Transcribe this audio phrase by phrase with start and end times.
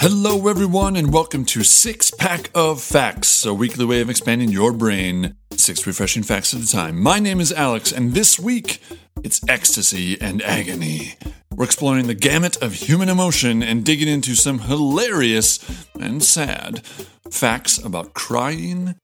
[0.00, 4.72] Hello, everyone, and welcome to Six Pack of Facts, a weekly way of expanding your
[4.72, 5.34] brain.
[5.50, 7.02] Six refreshing facts at a time.
[7.02, 8.80] My name is Alex, and this week
[9.24, 11.14] it's ecstasy and agony.
[11.52, 15.58] We're exploring the gamut of human emotion and digging into some hilarious
[15.98, 16.86] and sad
[17.28, 18.94] facts about crying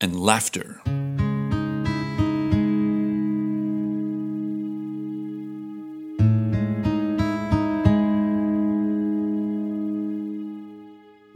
[0.00, 0.80] and laughter.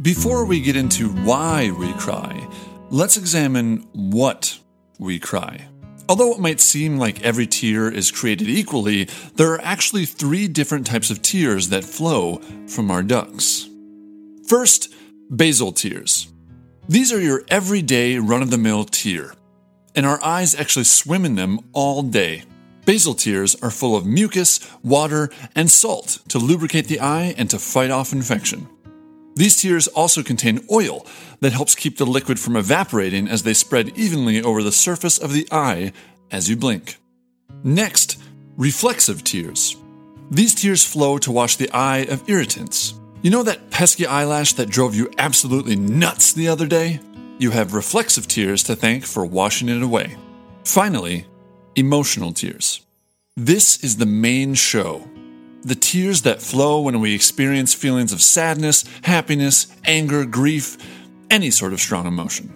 [0.03, 2.49] Before we get into why we cry,
[2.91, 4.59] let's examine what
[4.99, 5.69] we cry.
[6.09, 9.05] Although it might seem like every tear is created equally,
[9.37, 13.69] there are actually three different types of tears that flow from our ducts.
[14.49, 14.93] First,
[15.37, 16.27] basal tears.
[16.89, 19.35] These are your everyday run of the mill tear,
[19.95, 22.43] and our eyes actually swim in them all day.
[22.85, 27.59] Basal tears are full of mucus, water, and salt to lubricate the eye and to
[27.61, 28.67] fight off infection.
[29.35, 31.07] These tears also contain oil
[31.41, 35.33] that helps keep the liquid from evaporating as they spread evenly over the surface of
[35.33, 35.93] the eye
[36.31, 36.97] as you blink.
[37.65, 38.21] Next,
[38.57, 39.77] reflexive tears.
[40.31, 42.95] These tears flow to wash the eye of irritants.
[43.23, 47.01] You know that pesky eyelash that drove you absolutely nuts the other day?
[47.39, 50.17] You have reflexive tears to thank for washing it away.
[50.65, 51.27] Finally,
[51.77, 52.85] emotional tears.
[53.37, 55.09] This is the main show
[55.63, 60.77] the tears that flow when we experience feelings of sadness, happiness, anger, grief,
[61.31, 62.55] any sort of strong emotion.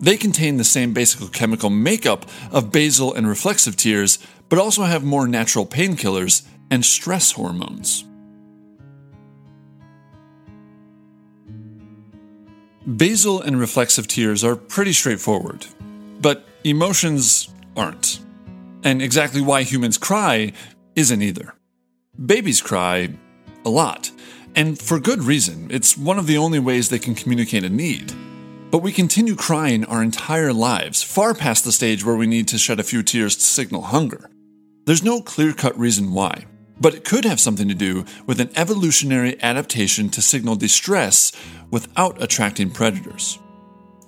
[0.00, 4.18] They contain the same basic chemical makeup of basal and reflexive tears,
[4.48, 8.04] but also have more natural painkillers and stress hormones.
[12.96, 15.66] Basal and reflexive tears are pretty straightforward,
[16.20, 18.20] but emotions aren't.
[18.84, 20.52] And exactly why humans cry
[20.94, 21.55] isn't either.
[22.24, 23.10] Babies cry
[23.66, 24.10] a lot,
[24.54, 25.68] and for good reason.
[25.70, 28.10] It's one of the only ways they can communicate a need.
[28.70, 32.58] But we continue crying our entire lives, far past the stage where we need to
[32.58, 34.30] shed a few tears to signal hunger.
[34.86, 36.46] There's no clear cut reason why,
[36.80, 41.32] but it could have something to do with an evolutionary adaptation to signal distress
[41.70, 43.38] without attracting predators.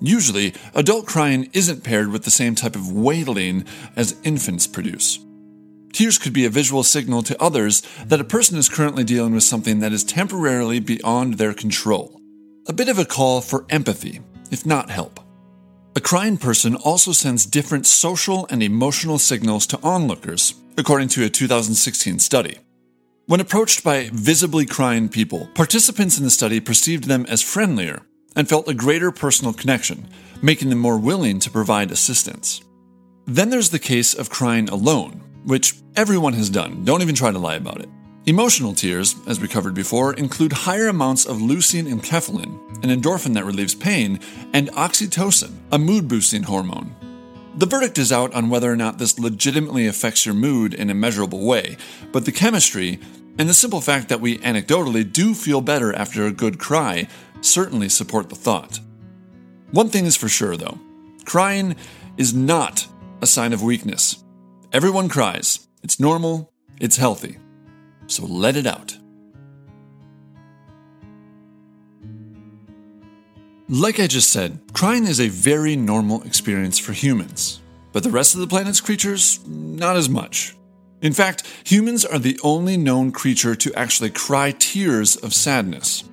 [0.00, 3.66] Usually, adult crying isn't paired with the same type of wailing
[3.96, 5.18] as infants produce.
[5.92, 9.42] Tears could be a visual signal to others that a person is currently dealing with
[9.42, 12.20] something that is temporarily beyond their control.
[12.66, 15.20] A bit of a call for empathy, if not help.
[15.96, 21.28] A crying person also sends different social and emotional signals to onlookers, according to a
[21.28, 22.58] 2016 study.
[23.26, 28.02] When approached by visibly crying people, participants in the study perceived them as friendlier
[28.36, 30.08] and felt a greater personal connection,
[30.40, 32.60] making them more willing to provide assistance.
[33.26, 37.38] Then there's the case of crying alone, which everyone has done, don't even try to
[37.38, 37.88] lie about it.
[38.26, 43.34] Emotional tears, as we covered before, include higher amounts of leucine and enkephalin, an endorphin
[43.34, 44.20] that relieves pain,
[44.52, 46.94] and oxytocin, a mood boosting hormone.
[47.56, 50.94] The verdict is out on whether or not this legitimately affects your mood in a
[50.94, 51.76] measurable way,
[52.12, 53.00] but the chemistry
[53.38, 57.08] and the simple fact that we anecdotally do feel better after a good cry
[57.40, 58.80] certainly support the thought.
[59.70, 60.78] One thing is for sure, though
[61.24, 61.76] crying
[62.16, 62.86] is not
[63.20, 64.22] a sign of weakness.
[64.70, 65.66] Everyone cries.
[65.82, 67.38] It's normal, it's healthy.
[68.06, 68.98] So let it out.
[73.70, 77.62] Like I just said, crying is a very normal experience for humans,
[77.92, 80.54] but the rest of the planet's creatures, not as much.
[81.00, 86.04] In fact, humans are the only known creature to actually cry tears of sadness.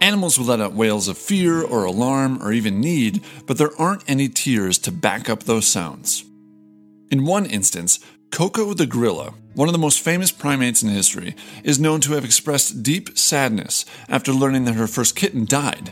[0.00, 4.08] Animals will let out wails of fear or alarm or even need, but there aren't
[4.08, 6.24] any tears to back up those sounds.
[7.10, 11.80] In one instance, Koko the gorilla, one of the most famous primates in history, is
[11.80, 15.90] known to have expressed deep sadness after learning that her first kitten died.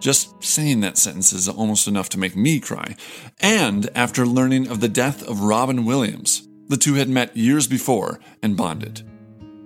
[0.00, 2.96] Just saying that sentence is almost enough to make me cry.
[3.40, 8.18] And after learning of the death of Robin Williams, the two had met years before
[8.42, 9.02] and bonded.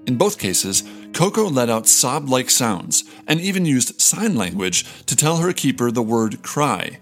[0.07, 0.83] In both cases,
[1.15, 5.91] Koko let out sob like sounds and even used sign language to tell her keeper
[5.91, 7.01] the word cry,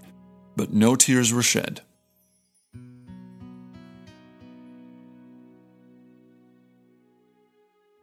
[0.55, 1.81] but no tears were shed.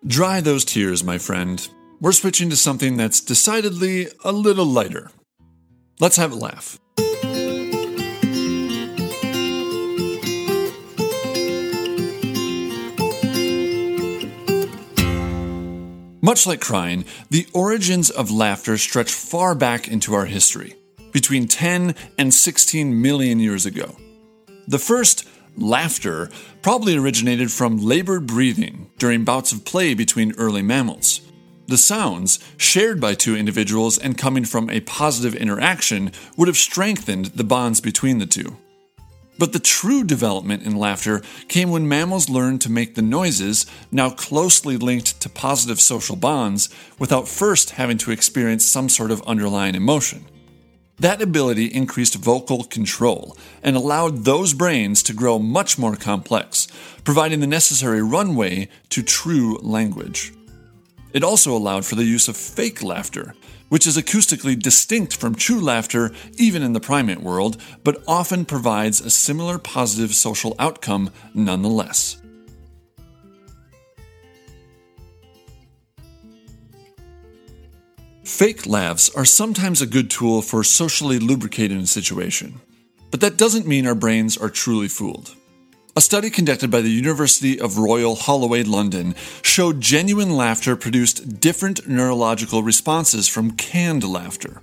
[0.07, 1.69] Dry those tears, my friend.
[2.01, 5.11] We're switching to something that's decidedly a little lighter.
[5.99, 6.79] Let's have a laugh.
[16.23, 20.77] Much like crying, the origins of laughter stretch far back into our history,
[21.13, 23.97] between 10 and 16 million years ago.
[24.69, 26.29] The first Laughter
[26.61, 31.23] probably originated from labored breathing during bouts of play between early mammals.
[31.67, 37.27] The sounds, shared by two individuals and coming from a positive interaction, would have strengthened
[37.27, 38.57] the bonds between the two.
[39.39, 44.11] But the true development in laughter came when mammals learned to make the noises, now
[44.11, 46.69] closely linked to positive social bonds,
[46.99, 50.25] without first having to experience some sort of underlying emotion.
[50.99, 56.69] That ability increased vocal control and allowed those brains to grow much more complex,
[57.05, 60.33] providing the necessary runway to true language.
[61.13, 63.35] It also allowed for the use of fake laughter,
[63.69, 69.01] which is acoustically distinct from true laughter even in the primate world, but often provides
[69.01, 72.17] a similar positive social outcome nonetheless.
[78.37, 82.61] Fake laughs are sometimes a good tool for socially lubricating a situation,
[83.11, 85.35] but that doesn't mean our brains are truly fooled.
[85.97, 91.89] A study conducted by the University of Royal Holloway, London, showed genuine laughter produced different
[91.89, 94.61] neurological responses from canned laughter.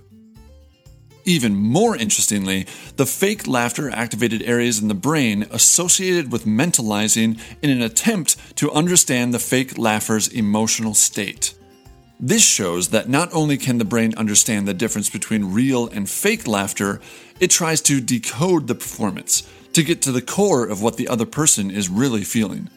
[1.24, 7.70] Even more interestingly, the fake laughter activated areas in the brain associated with mentalizing in
[7.70, 11.54] an attempt to understand the fake laugher's emotional state.
[12.20, 16.46] This shows that not only can the brain understand the difference between real and fake
[16.46, 17.00] laughter,
[17.40, 21.26] it tries to decode the performance to get to the core of what the other
[21.26, 22.70] person is really feeling.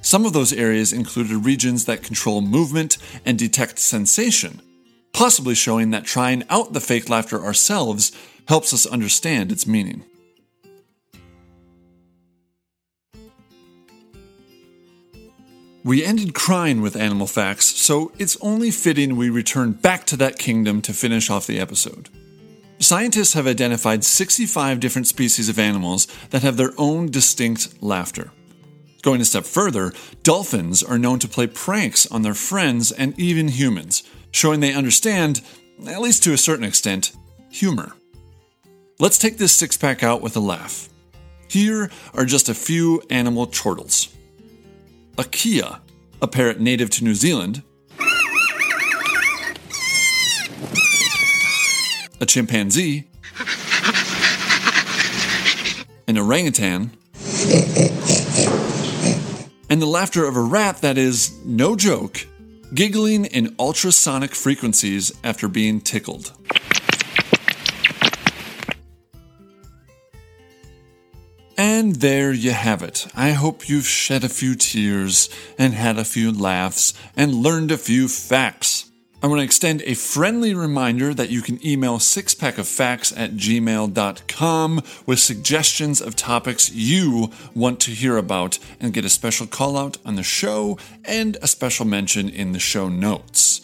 [0.00, 4.60] Some of those areas included regions that control movement and detect sensation,
[5.12, 8.12] possibly showing that trying out the fake laughter ourselves
[8.48, 10.04] helps us understand its meaning.
[15.84, 20.38] We ended crying with animal facts, so it's only fitting we return back to that
[20.38, 22.08] kingdom to finish off the episode.
[22.78, 28.30] Scientists have identified 65 different species of animals that have their own distinct laughter.
[29.02, 29.92] Going a step further,
[30.22, 35.42] dolphins are known to play pranks on their friends and even humans, showing they understand,
[35.86, 37.12] at least to a certain extent,
[37.50, 37.92] humor.
[38.98, 40.88] Let's take this six pack out with a laugh.
[41.46, 44.08] Here are just a few animal chortles.
[45.16, 45.62] A kea,
[46.20, 47.62] a parrot native to New Zealand,
[52.20, 53.04] a chimpanzee,
[56.08, 56.90] an orangutan,
[59.70, 62.26] and the laughter of a rat that is, no joke,
[62.74, 66.32] giggling in ultrasonic frequencies after being tickled.
[71.76, 73.08] And there you have it.
[73.16, 75.28] I hope you've shed a few tears
[75.58, 78.92] and had a few laughs and learned a few facts.
[79.20, 85.18] I want to extend a friendly reminder that you can email sixpackoffacts at gmail.com with
[85.18, 90.14] suggestions of topics you want to hear about and get a special call out on
[90.14, 93.62] the show and a special mention in the show notes.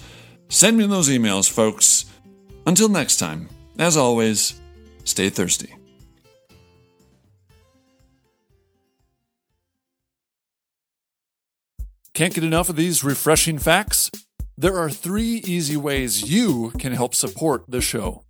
[0.49, 2.07] Send me those emails, folks.
[2.67, 3.49] Until next time,
[3.79, 4.61] as always,
[5.05, 5.77] stay thirsty.
[12.21, 14.11] Can't get enough of these refreshing facts?
[14.55, 18.27] There are three easy ways you can help support the show.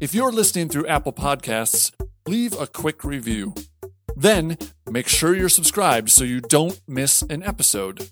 [0.00, 1.92] If you're listening through Apple Podcasts,
[2.26, 3.52] leave a quick review.
[4.16, 4.56] Then
[4.90, 8.08] make sure you're subscribed so you don't miss an episode.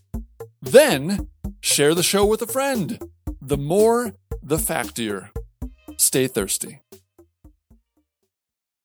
[0.61, 1.29] Then
[1.61, 3.03] share the show with a friend.
[3.41, 5.31] The more, the factier.
[5.97, 6.81] Stay thirsty.